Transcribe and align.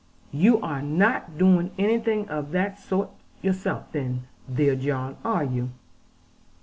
'You 0.31 0.59
are 0.61 0.81
not 0.81 1.37
doing 1.37 1.69
anything 1.77 2.27
of 2.27 2.49
that 2.53 2.79
sort 2.79 3.11
yourself 3.43 3.91
then, 3.91 4.23
dear 4.51 4.75
John, 4.75 5.15
are 5.23 5.43
you?' 5.43 5.69